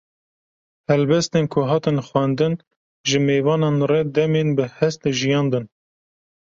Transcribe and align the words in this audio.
Helbestên 0.91 1.45
ku 1.51 1.59
hatin 1.71 1.97
xwendin, 2.07 2.53
ji 3.07 3.17
mêvanan 3.27 3.77
re 3.89 3.99
demên 4.15 4.47
bi 4.57 4.65
hest 4.77 5.01
jiyandin 5.19 5.65